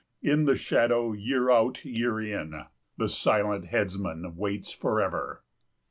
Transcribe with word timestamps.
In 0.23 0.45
the 0.45 0.55
shadow, 0.55 1.13
year 1.13 1.51
out, 1.51 1.85
year 1.85 2.19
in, 2.19 2.63
The 2.97 3.07
silent 3.07 3.67
headsman 3.67 4.35
waits 4.35 4.71
forever. 4.71 5.43